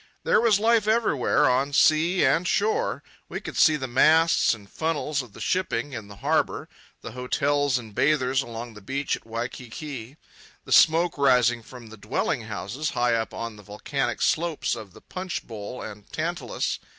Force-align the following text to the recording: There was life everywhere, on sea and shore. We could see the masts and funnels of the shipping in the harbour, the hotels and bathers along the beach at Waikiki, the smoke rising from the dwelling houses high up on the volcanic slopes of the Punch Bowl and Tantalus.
There 0.23 0.41
was 0.41 0.59
life 0.59 0.87
everywhere, 0.87 1.47
on 1.47 1.73
sea 1.73 2.25
and 2.25 2.47
shore. 2.47 3.03
We 3.29 3.39
could 3.39 3.55
see 3.55 3.75
the 3.75 3.87
masts 3.87 4.51
and 4.55 4.67
funnels 4.67 5.21
of 5.21 5.33
the 5.33 5.39
shipping 5.39 5.93
in 5.93 6.07
the 6.07 6.15
harbour, 6.25 6.67
the 7.01 7.11
hotels 7.11 7.77
and 7.77 7.93
bathers 7.93 8.41
along 8.41 8.73
the 8.73 8.81
beach 8.81 9.15
at 9.15 9.27
Waikiki, 9.27 10.17
the 10.65 10.71
smoke 10.71 11.19
rising 11.19 11.61
from 11.61 11.89
the 11.89 11.97
dwelling 11.97 12.45
houses 12.45 12.89
high 12.89 13.13
up 13.13 13.31
on 13.31 13.57
the 13.57 13.61
volcanic 13.61 14.23
slopes 14.23 14.75
of 14.75 14.93
the 14.93 15.01
Punch 15.01 15.45
Bowl 15.45 15.83
and 15.83 16.11
Tantalus. 16.11 16.79